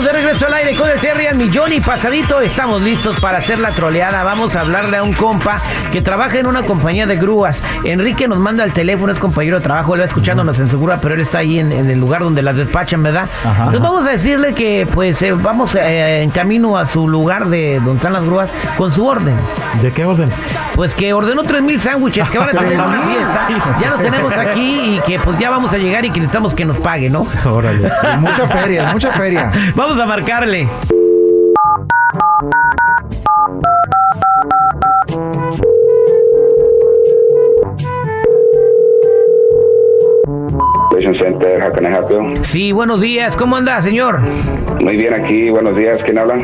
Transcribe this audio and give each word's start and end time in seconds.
Estamos 0.00 0.14
de 0.14 0.18
regreso 0.22 0.46
al 0.46 0.54
aire 0.54 0.76
con 0.76 0.88
el 0.88 0.98
Terry 0.98 1.26
al 1.26 1.36
millón 1.36 1.74
y 1.74 1.80
pasadito. 1.80 2.40
Estamos 2.40 2.80
listos 2.80 3.20
para 3.20 3.36
hacer 3.36 3.58
la 3.58 3.72
troleada. 3.72 4.22
Vamos 4.24 4.56
a 4.56 4.60
hablarle 4.60 4.96
a 4.96 5.02
un 5.02 5.12
compa 5.12 5.60
que 5.92 6.00
trabaja 6.00 6.38
en 6.38 6.46
una 6.46 6.62
compañía 6.62 7.06
de 7.06 7.16
grúas. 7.16 7.62
Enrique 7.84 8.26
nos 8.26 8.38
manda 8.38 8.64
el 8.64 8.72
teléfono, 8.72 9.12
es 9.12 9.18
compañero 9.18 9.58
de 9.58 9.62
trabajo. 9.62 9.94
Él 9.94 10.00
va 10.00 10.06
escuchándonos 10.06 10.58
en 10.58 10.70
Segura, 10.70 10.98
pero 11.02 11.16
él 11.16 11.20
está 11.20 11.40
ahí 11.40 11.58
en, 11.58 11.70
en 11.70 11.90
el 11.90 12.00
lugar 12.00 12.22
donde 12.22 12.40
las 12.40 12.56
despachan, 12.56 13.02
¿verdad? 13.02 13.28
Entonces 13.44 13.80
vamos 13.82 14.06
a 14.06 14.12
decirle 14.12 14.54
que 14.54 14.88
pues 14.90 15.20
eh, 15.20 15.32
vamos 15.32 15.74
eh, 15.74 16.22
en 16.22 16.30
camino 16.30 16.78
a 16.78 16.86
su 16.86 17.06
lugar 17.06 17.50
de 17.50 17.74
donde 17.74 17.96
están 17.96 18.14
las 18.14 18.24
grúas 18.24 18.50
con 18.78 18.90
su 18.92 19.06
orden. 19.06 19.34
¿De 19.82 19.92
qué 19.92 20.06
orden? 20.06 20.30
Pues 20.76 20.94
que 20.94 21.12
ordenó 21.12 21.42
3000 21.42 21.78
sándwiches 21.78 22.30
que 22.30 22.38
van 22.38 22.48
a 22.48 22.52
tener 22.52 22.80
una 22.80 23.02
fiesta. 23.02 23.48
Ya 23.82 23.90
los 23.90 24.00
tenemos 24.00 24.32
aquí 24.32 24.96
y 24.96 25.00
que 25.06 25.18
pues 25.18 25.38
ya 25.38 25.50
vamos 25.50 25.74
a 25.74 25.76
llegar 25.76 26.06
y 26.06 26.10
que 26.10 26.20
necesitamos 26.20 26.54
que 26.54 26.64
nos 26.64 26.78
pague, 26.78 27.10
¿no? 27.10 27.26
Órale. 27.44 27.90
Mucha 28.18 28.48
feria, 28.48 28.92
mucha 28.92 29.12
feria. 29.12 29.52
Vamos 29.74 29.89
a 29.98 30.06
marcarle. 30.06 30.68
You? 41.44 42.42
Sí, 42.42 42.72
buenos 42.72 43.00
días. 43.00 43.36
¿Cómo 43.36 43.56
anda, 43.56 43.80
señor? 43.80 44.20
Muy 44.82 44.96
bien 44.96 45.14
aquí, 45.14 45.48
buenos 45.50 45.76
días, 45.76 46.02
¿quién 46.04 46.18
habla? 46.18 46.36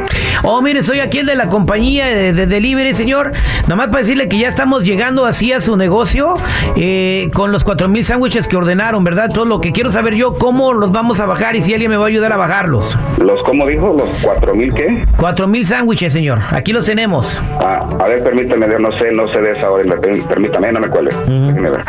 Oh, 0.43 0.61
mire, 0.63 0.83
soy 0.83 1.01
aquí 1.01 1.19
el 1.19 1.27
de 1.27 1.35
la 1.35 1.49
compañía 1.49 2.07
de, 2.07 2.33
de 2.33 2.47
delivery, 2.47 2.95
señor. 2.95 3.33
Nomás 3.69 3.89
para 3.89 4.01
decirle 4.01 4.29
que 4.29 4.39
ya 4.39 4.49
estamos 4.49 4.85
llegando 4.85 5.27
así 5.27 5.53
a 5.53 5.61
su 5.61 5.77
negocio 5.77 6.35
eh, 6.77 7.31
con 7.35 7.53
los 7.53 7.63
4000 7.65 8.05
sándwiches 8.05 8.49
que 8.49 8.57
ordenaron, 8.57 9.05
¿verdad? 9.05 9.31
Todo 9.33 9.45
lo 9.45 9.61
que 9.61 9.73
quiero 9.73 9.93
saber 9.93 10.15
yo, 10.15 10.35
cómo 10.39 10.73
los 10.73 10.93
vamos 10.93 11.21
a 11.21 11.27
bajar 11.27 11.57
y 11.57 11.61
si 11.63 11.73
alguien 11.75 11.91
me 11.91 11.97
va 11.97 12.05
a 12.05 12.09
ayudar 12.09 12.33
a 12.33 12.37
bajarlos. 12.37 12.97
¿Los, 13.19 13.43
cómo 13.45 13.67
dijo? 13.67 13.95
¿Los 13.99 14.09
cuatro 14.23 14.55
mil 14.55 14.73
qué? 14.73 15.05
4000 15.19 15.67
sándwiches, 15.67 16.13
señor. 16.13 16.39
Aquí 16.53 16.73
los 16.73 16.87
tenemos. 16.87 17.41
Ah, 17.61 17.87
a 18.03 18.09
ver, 18.09 18.23
permítame, 18.25 18.67
no 18.79 18.91
sé, 18.99 19.11
no 19.13 19.27
sé 19.29 19.41
de 19.41 19.53
esa 19.59 19.71
hora, 19.71 19.85
per- 20.01 20.23
permítame, 20.27 20.73
no 20.73 20.81
me. 20.81 20.87
Déjeme 21.27 21.71
ver. 21.71 21.85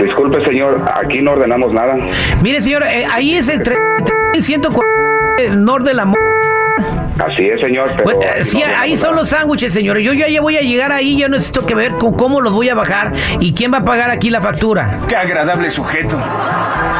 Disculpe, 0.00 0.44
señor, 0.44 0.82
aquí 0.94 1.20
no 1.22 1.32
ordenamos 1.32 1.72
nada. 1.72 1.96
Mire, 2.42 2.60
señor, 2.60 2.82
eh, 2.84 3.06
ahí 3.10 3.34
es 3.34 3.48
el 3.48 3.62
3140 3.62 5.56
Nor 5.56 5.82
de 5.82 5.94
la 5.94 6.12
Así 7.18 7.46
es, 7.46 7.60
señor, 7.60 7.90
pero... 7.96 8.04
Bueno, 8.04 8.20
sí, 8.42 8.58
no 8.58 8.78
ahí 8.78 8.96
son 8.96 9.10
nada. 9.10 9.20
los 9.22 9.28
sándwiches, 9.30 9.72
señor. 9.72 9.96
Yo 9.98 10.12
ya 10.12 10.28
ya 10.28 10.42
voy 10.42 10.56
a 10.56 10.60
llegar 10.60 10.92
ahí, 10.92 11.16
yo 11.16 11.28
necesito 11.28 11.64
que 11.64 11.74
ver 11.74 11.92
con 11.92 12.12
cómo 12.12 12.42
los 12.42 12.52
voy 12.52 12.68
a 12.68 12.74
bajar 12.74 13.12
y 13.40 13.54
quién 13.54 13.72
va 13.72 13.78
a 13.78 13.84
pagar 13.84 14.10
aquí 14.10 14.28
la 14.28 14.42
factura. 14.42 14.98
Qué 15.08 15.16
agradable 15.16 15.70
sujeto. 15.70 16.18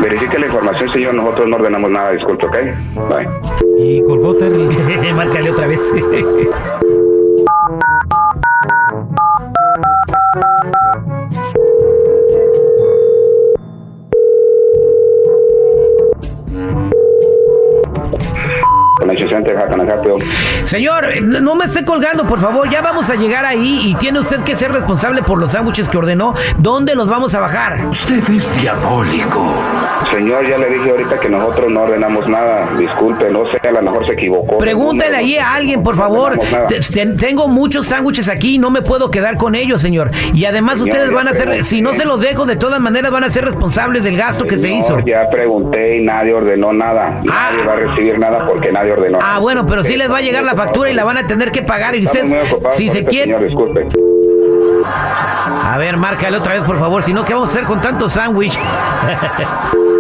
Verifique 0.01 0.39
la 0.39 0.47
información, 0.47 0.91
señor, 0.93 1.15
nosotros 1.15 1.49
no 1.49 1.57
ordenamos 1.57 1.91
nada, 1.91 2.13
disculpe, 2.13 2.47
¿ok? 2.47 2.57
Bye. 3.11 3.29
Y 3.79 4.03
colgó 4.05 4.35
Terry. 4.37 4.69
Márcale 5.15 5.51
otra 5.51 5.67
vez. 5.67 5.81
Señor, 20.65 21.23
no 21.23 21.55
me 21.55 21.65
esté 21.67 21.85
colgando, 21.85 22.27
por 22.27 22.41
favor. 22.41 22.69
Ya 22.71 22.83
vamos 22.83 23.09
a 23.11 23.15
llegar 23.15 23.45
ahí 23.45 23.81
y 23.85 23.95
tiene 23.95 24.21
usted 24.21 24.43
que 24.43 24.57
ser 24.57 24.73
responsable 24.73 25.23
por 25.23 25.39
los 25.39 25.53
sándwiches 25.53 25.89
que 25.89 25.99
ordenó. 25.99 26.35
¿Dónde 26.59 26.95
los 26.95 27.09
vamos 27.09 27.35
a 27.35 27.41
bajar? 27.41 27.87
Usted 27.87 28.19
es 28.31 28.61
diabólico. 28.61 29.45
Señor, 30.13 30.49
ya 30.49 30.59
le 30.59 30.71
dije 30.71 30.91
ahorita 30.91 31.19
que 31.19 31.29
nosotros 31.29 31.71
no 31.71 31.83
ordenamos 31.83 32.29
nada. 32.29 32.69
Disculpe, 32.79 33.31
no 33.31 33.45
sé, 33.47 33.59
a 33.67 33.73
lo 33.73 33.83
mejor 33.83 34.07
se 34.07 34.15
equivocó. 34.15 34.59
Pregúntale 34.59 35.17
ahí 35.17 35.37
a 35.37 35.55
alguien, 35.55 35.83
por 35.83 35.97
favor. 35.97 36.39
No 36.39 37.17
Tengo 37.17 37.49
muchos 37.49 37.87
sándwiches 37.87 38.29
aquí 38.29 38.55
y 38.55 38.59
no 38.59 38.71
me 38.71 38.83
puedo 38.83 39.11
quedar 39.11 39.37
con 39.37 39.55
ellos, 39.55 39.81
señor. 39.81 40.11
Y 40.33 40.45
además 40.45 40.81
Señor, 40.81 40.89
ustedes 40.89 41.13
van 41.13 41.29
a 41.29 41.33
ser, 41.33 41.47
pregunté. 41.47 41.65
si 41.65 41.83
no 41.83 41.95
se 41.95 42.05
los 42.05 42.21
dejo, 42.21 42.47
de 42.47 42.57
todas 42.57 42.81
maneras 42.81 43.11
van 43.11 43.25
a 43.25 43.31
ser 43.31 43.45
responsables 43.45 44.05
del 44.05 44.17
gasto 44.17 44.45
que 44.45 44.59
se 44.59 44.71
hizo. 44.71 45.01
Ya 45.01 45.29
pregunté 45.31 45.99
y 45.99 46.03
nadie 46.03 46.35
ordenó 46.35 46.73
nada. 46.73 47.21
Ah. 47.31 47.51
Nadie 47.53 47.67
va 47.67 47.73
a 47.73 47.77
recibir 47.77 48.19
nada 48.19 48.47
porque 48.47 48.73
nadie 48.73 48.93
ordenó 48.93 49.19
nada. 49.19 49.36
Ah, 49.37 49.39
bueno, 49.39 49.67
pero 49.67 49.85
sí 49.85 49.99
les 49.99 50.11
va 50.11 50.17
a 50.17 50.21
llegar 50.23 50.43
la 50.45 50.55
factura 50.55 50.91
y 50.91 50.95
la 50.95 51.05
van 51.05 51.19
a 51.19 51.27
tener 51.27 51.53
que 51.53 51.61
pagar. 51.61 51.95
Y 51.95 52.07
ustedes, 52.07 52.33
si 52.75 52.89
se 52.89 53.01
ahorita, 53.01 53.11
quieren... 53.11 53.57
A 55.63 55.77
ver, 55.77 55.99
márcale 55.99 56.39
otra 56.39 56.55
vez, 56.55 56.63
por 56.63 56.79
favor. 56.79 57.03
Si 57.03 57.13
no, 57.13 57.23
¿qué 57.23 57.35
vamos 57.35 57.51
a 57.51 57.53
hacer 57.53 57.65
con 57.65 57.83
tanto 57.83 58.09
sándwich? 58.09 58.59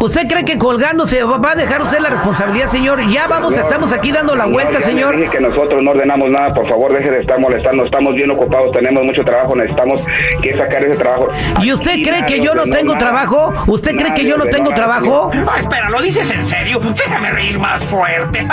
¿Usted 0.00 0.26
cree 0.28 0.44
que 0.44 0.58
colgándose 0.58 1.22
va 1.24 1.52
a 1.52 1.54
dejar 1.54 1.82
usted 1.82 1.98
la 2.00 2.10
responsabilidad, 2.10 2.68
señor? 2.68 3.00
Ya 3.08 3.26
vamos, 3.26 3.50
Señor, 3.52 3.66
estamos 3.66 3.92
aquí 3.92 4.12
dando 4.12 4.34
la 4.36 4.46
vuelta, 4.46 4.78
ya 4.80 4.84
señor. 4.86 5.16
dije 5.16 5.30
que 5.30 5.40
nosotros 5.40 5.82
no 5.82 5.90
ordenamos 5.90 6.30
nada. 6.30 6.54
Por 6.54 6.68
favor, 6.68 6.92
deje 6.94 7.10
de 7.10 7.20
estar 7.20 7.38
molestando. 7.38 7.84
Estamos 7.84 8.14
bien 8.14 8.30
ocupados. 8.30 8.72
Tenemos 8.72 9.02
mucho 9.04 9.22
trabajo. 9.24 9.54
Necesitamos 9.56 10.04
que 10.42 10.56
sacar 10.56 10.84
ese 10.84 10.98
trabajo. 10.98 11.28
¿Y 11.62 11.72
usted 11.72 11.90
Aquí 11.92 12.02
cree 12.02 12.26
que 12.26 12.40
yo 12.40 12.54
no 12.54 12.64
tengo 12.64 12.94
nada. 12.94 12.98
trabajo? 12.98 13.52
¿Usted 13.66 13.96
cree 13.96 14.14
que 14.14 14.24
yo 14.24 14.36
no 14.36 14.44
tengo 14.46 14.70
nada, 14.70 14.74
trabajo? 14.74 15.30
Ah, 15.34 15.60
espera, 15.60 15.90
¿lo 15.90 16.00
dices 16.02 16.30
en 16.30 16.48
serio? 16.48 16.78
Déjame 16.80 17.30
reír 17.32 17.58
más 17.58 17.84
fuerte. 17.86 18.46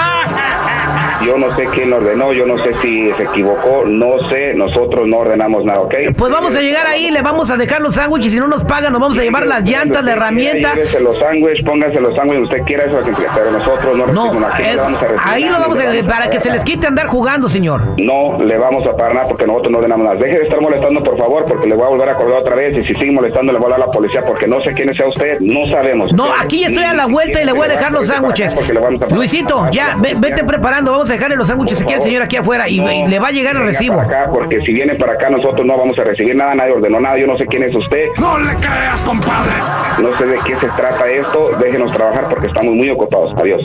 Yo 1.25 1.37
no 1.37 1.55
sé 1.55 1.65
quién 1.73 1.91
ordenó. 1.93 2.33
Yo 2.33 2.45
no 2.45 2.57
sé 2.63 2.73
si 2.81 3.11
se 3.17 3.23
equivocó. 3.23 3.83
No 3.85 4.19
sé. 4.29 4.53
Nosotros 4.55 5.07
no 5.07 5.17
ordenamos 5.17 5.63
nada, 5.65 5.81
¿ok? 5.81 5.93
Pues 6.15 6.31
vamos 6.31 6.55
a 6.55 6.61
llegar 6.61 6.87
ahí, 6.87 7.11
le 7.11 7.21
vamos 7.21 7.49
a 7.49 7.57
dejar 7.57 7.81
los 7.81 7.95
sándwiches. 7.95 8.31
Si 8.31 8.39
no 8.39 8.47
nos 8.47 8.63
pagan, 8.63 8.91
nos 8.93 9.01
vamos 9.01 9.17
a 9.17 9.21
llevar 9.23 9.45
las 9.45 9.63
llantas, 9.63 10.03
la 10.03 10.13
herramienta. 10.13 10.73
Llévese 10.87 10.99
los 11.03 11.17
sándwiches, 11.19 11.65
póngase 11.65 11.99
los 11.99 12.15
sándwiches, 12.15 12.43
usted 12.45 12.61
quiera 12.65 12.85
eso, 12.85 12.99
pero 13.35 13.51
nosotros 13.51 13.97
no 13.97 14.07
No, 14.07 14.23
recibimos 14.23 14.53
aquí, 14.53 14.63
es- 14.63 14.75
le 14.75 14.81
vamos 14.81 14.97
a 15.00 15.01
recibir 15.01 15.21
ahí 15.25 15.44
lo 15.44 15.51
vamos 15.59 15.79
a 15.79 15.83
vamos 15.83 16.03
para 16.03 16.29
que 16.29 16.39
se 16.39 16.51
les 16.51 16.63
quite 16.63 16.88
andar 16.88 17.07
jugando, 17.07 17.50
señor. 17.50 17.81
No 17.97 18.38
le 18.39 18.57
vamos 18.57 18.88
a 18.88 18.95
pagar 18.95 19.13
nada 19.15 19.25
porque 19.27 19.45
nosotros 19.45 19.71
no 19.71 19.77
ordenamos 19.79 20.06
nada. 20.07 20.17
Deje 20.19 20.38
de 20.38 20.44
estar 20.45 20.62
molestando, 20.62 21.03
por 21.03 21.17
favor, 21.17 21.45
porque 21.45 21.67
le 21.67 21.75
voy 21.75 21.85
a 21.85 21.89
volver 21.89 22.09
a 22.09 22.15
colgar 22.15 22.39
otra 22.39 22.56
vez. 22.56 22.77
Y 22.77 22.85
si 22.88 22.94
sigue 22.95 23.12
molestando, 23.12 23.51
le 23.51 23.59
voy 23.59 23.65
a 23.69 23.73
hablar 23.73 23.83
a 23.83 23.85
la 23.88 23.91
policía 23.91 24.23
porque 24.25 24.47
no 24.47 24.62
sé 24.62 24.71
quién 24.73 24.94
sea 24.94 25.07
usted. 25.07 25.39
No 25.41 25.65
sabemos. 25.71 26.13
No, 26.13 26.25
aquí 26.39 26.63
estoy 26.63 26.83
a 26.83 26.94
la 26.94 27.06
vuelta 27.07 27.41
y 27.41 27.45
le 27.45 27.51
voy 27.51 27.65
a 27.65 27.69
dejar 27.71 27.91
los 27.91 28.07
sándwiches. 28.07 28.56
Luisito, 29.13 29.67
ya, 29.71 29.95
ve- 30.00 30.15
vete 30.17 30.44
preparando, 30.44 30.91
vamos 30.91 31.09
a 31.09 31.13
dejarle 31.13 31.35
los 31.35 31.47
sándwiches 31.47 31.81
aquí 31.81 31.94
al 31.94 32.01
señor 32.01 32.23
aquí 32.23 32.38
afuera 32.38 32.67
y, 32.69 32.79
y 32.79 33.07
le 33.07 33.19
va 33.19 33.27
a 33.27 33.31
llegar 33.31 33.56
el 33.56 33.63
recibo. 33.63 33.95
Para 33.97 34.07
acá, 34.23 34.31
porque 34.33 34.59
si 34.65 34.73
viene 34.73 34.95
para 34.95 35.13
acá, 35.13 35.29
nosotros 35.29 35.65
no 35.65 35.77
vamos 35.77 35.97
a 36.00 36.03
recibir 36.03 36.35
nada. 36.35 36.56
Nadie 36.56 36.71
ordenó 36.73 37.00
nada. 37.00 37.17
Yo 37.17 37.27
no 37.27 37.38
sé 37.38 37.45
quién 37.47 37.63
es 37.63 37.75
usted. 37.75 38.06
No 38.19 38.38
le 38.39 38.53
creas, 38.56 39.01
compadre. 39.01 39.51
No 40.01 40.15
sé 40.17 40.25
de 40.25 40.38
qué 40.45 40.56
se 40.57 40.67
trata 40.77 41.09
esto. 41.09 41.50
Déjenos 41.59 41.91
trabajar 41.91 42.29
porque 42.29 42.47
estamos 42.47 42.74
muy 42.74 42.89
ocupados. 42.89 43.33
Adiós. 43.41 43.62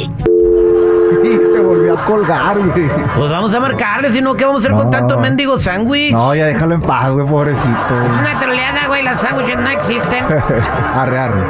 Y 1.22 1.36
te 1.52 1.60
volvió 1.60 1.96
a 1.96 2.04
colgar, 2.04 2.58
güey. 2.58 2.88
Pues 3.16 3.30
vamos 3.30 3.54
a 3.54 3.60
marcarle, 3.60 4.10
si 4.10 4.20
no, 4.20 4.34
¿qué 4.34 4.44
vamos 4.44 4.64
a 4.64 4.66
hacer 4.66 4.76
con 4.76 4.90
tanto 4.90 5.18
mendigo 5.18 5.58
sándwich? 5.58 6.12
No, 6.12 6.34
ya 6.34 6.46
déjalo 6.46 6.74
en 6.74 6.80
paz, 6.80 7.12
güey, 7.12 7.26
pobrecito. 7.26 7.94
Una 8.18 8.38
troleada, 8.38 8.88
güey, 8.88 9.04
los 9.04 9.20
sándwiches 9.20 9.58
no 9.58 9.68
existen. 9.68 10.24
arre, 10.94 11.18
arre. 11.18 11.40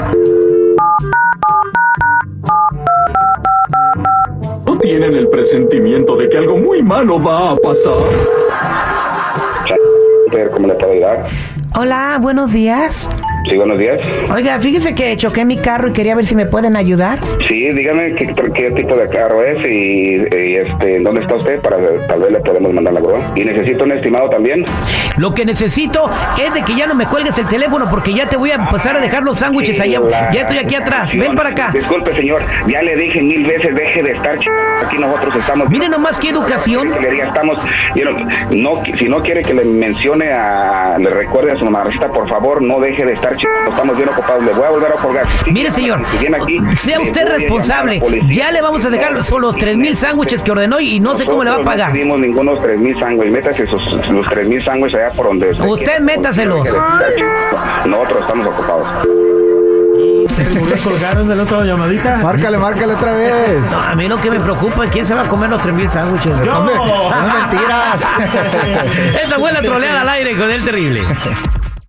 ¿No 4.67 4.79
tienen 4.79 5.14
el 5.14 5.29
presentimiento 5.29 6.17
de 6.17 6.29
que 6.29 6.38
algo 6.38 6.59
muy 6.59 6.82
malo 6.82 7.23
va 7.23 7.53
a 7.53 7.56
pasar? 7.56 7.93
¿Cómo 10.55 10.69
le 10.69 10.75
puedo 10.75 10.93
ayudar? 10.93 11.26
Hola, 11.79 12.19
buenos 12.20 12.53
días. 12.53 13.09
Sí, 13.52 13.58
buenos 13.58 13.78
días. 13.78 14.00
Oiga, 14.34 14.58
fíjese 14.60 14.94
que 14.94 15.14
choqué 15.19 15.44
mi 15.44 15.58
carro 15.58 15.88
y 15.88 15.93
quería 15.93 16.14
ver 16.14 16.25
si 16.25 16.34
me 16.34 16.46
pueden 16.46 16.75
ayudar. 16.75 17.19
Sí, 17.49 17.69
dígame 17.75 18.14
qué, 18.14 18.34
qué 18.54 18.70
tipo 18.70 18.96
de 18.96 19.06
carro 19.10 19.44
es 19.44 19.58
y, 19.69 20.14
y, 20.25 20.56
este, 20.56 21.00
dónde 21.00 21.20
está 21.20 21.37
usted 21.37 21.60
para 21.60 21.76
tal 22.06 22.22
vez 22.22 22.32
le 22.32 22.40
podemos 22.40 22.72
mandar 22.72 22.94
la 22.94 23.00
grúa. 23.00 23.20
Y 23.37 23.44
necesito 23.44 23.84
un 23.84 23.93
estimado 23.93 24.31
también. 24.31 24.64
Lo 25.19 25.34
que 25.34 25.44
necesito 25.44 26.10
es 26.43 26.54
de 26.54 26.62
que 26.62 26.75
ya 26.75 26.87
no 26.87 26.94
me 26.94 27.04
cuelgues 27.04 27.37
el 27.37 27.46
teléfono 27.46 27.90
porque 27.90 28.14
ya 28.14 28.26
te 28.26 28.38
voy 28.38 28.52
a 28.52 28.54
empezar 28.54 28.96
a 28.96 29.00
dejar 29.00 29.22
los 29.22 29.37
sándwiches 29.37 29.78
allá. 29.78 30.00
Ya 30.32 30.40
estoy 30.40 30.56
aquí 30.56 30.75
atrás. 30.75 31.14
Ven 31.14 31.34
para 31.37 31.50
acá. 31.50 31.72
Disculpe, 31.75 32.14
señor. 32.14 32.40
Ya 32.66 32.81
le 32.81 32.96
dije 32.96 33.20
mil 33.20 33.44
veces, 33.44 33.75
deje 33.75 34.02
de 34.02 34.12
estar 34.12 34.38
ch... 34.38 34.49
aquí 34.82 34.96
nosotros 34.96 35.37
estamos. 35.37 35.69
Mire 35.69 35.90
nomás 35.90 36.19
qué 36.19 36.31
educación. 36.31 36.88
Estamos, 37.22 37.62
you 37.96 38.02
know, 38.02 38.16
no, 38.56 38.82
si 38.96 39.04
no 39.10 39.19
quiere 39.19 39.43
que 39.43 39.52
le 39.52 39.64
mencione 39.66 40.32
a, 40.32 40.96
le 40.99 41.10
recuerde 41.10 41.52
a 41.52 41.58
su 41.58 41.66
mamacita, 41.66 42.08
por 42.08 42.26
favor, 42.31 42.62
no 42.62 42.81
deje 42.81 43.04
de 43.04 43.12
estar 43.12 43.37
ch... 43.37 43.42
Estamos 43.69 43.97
bien 43.97 44.09
ocupados. 44.09 44.44
Le 44.44 44.53
voy 44.53 44.65
a 44.65 44.71
volver 44.71 44.93
a 44.93 44.97
colgar. 44.97 45.27
Mire, 45.50 45.71
señor, 45.73 46.03
si 46.11 46.19
viene 46.19 46.37
aquí, 46.41 46.59
sea 46.77 47.00
usted 47.00 47.27
responsable. 47.29 48.00
policía. 48.00 48.47
Ya 48.47 48.53
le 48.53 48.61
vamos 48.62 48.85
a 48.85 48.91
dejar 48.91 49.23
solo 49.25 49.49
los 49.49 49.56
tres 49.56 49.77
mil 49.77 49.97
sándwiches 49.97 50.43
que 50.43 50.50
ordenó 50.53 50.81
y 50.81 51.00
no 51.00 51.17
sé 51.17 51.25
cómo 51.27 51.43
le 51.44 51.50
va 51.50 51.56
a 51.56 51.65
pagar. 51.65 51.89
No 51.89 51.94
pedimos 51.94 52.19
ningunos 52.21 52.62
tres 52.62 52.79
mil 52.79 52.99
sándwiches. 53.00 53.33
Métase 53.33 53.67
sus, 53.67 54.11
los 54.11 54.29
tres 54.29 54.49
mil 54.49 54.62
sándwiches 54.62 54.99
allá 55.00 55.11
por 55.11 55.27
donde 55.27 55.50
Usted 55.50 55.85
quiera. 55.85 56.00
métaselos. 56.00 56.69
Nosotros 57.87 58.21
estamos 58.21 58.47
ocupados. 58.47 58.87
¿Colgaron 60.83 61.29
de 61.29 61.37
la 61.37 61.43
otra 61.45 61.65
llamadita? 61.65 62.17
Márcale, 62.19 62.56
márcale 62.59 62.95
otra 62.95 63.12
vez. 63.15 63.61
No, 63.71 63.79
a 63.79 63.95
mí 63.95 64.09
lo 64.09 64.21
que 64.21 64.31
me 64.31 64.41
preocupa 64.41 64.85
es 64.85 64.91
quién 64.91 65.06
se 65.06 65.15
va 65.15 65.23
a 65.23 65.29
comer 65.29 65.50
los 65.50 65.61
tres 65.61 65.75
mil 65.75 65.88
sándwiches. 65.88 66.33
Yo. 66.45 66.53
No 66.55 66.65
mentiras. 66.65 68.03
Esta 69.23 69.38
fue 69.38 69.53
la 69.53 69.61
troleada 69.62 70.00
al 70.00 70.09
aire 70.09 70.37
con 70.37 70.50
el 70.50 70.65
terrible. 70.65 71.03